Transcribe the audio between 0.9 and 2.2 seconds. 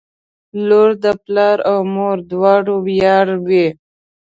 د پلار او مور